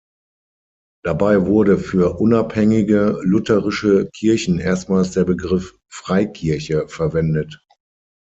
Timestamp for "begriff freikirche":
5.25-6.87